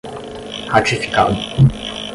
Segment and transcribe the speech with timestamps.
[0.67, 1.37] ratificado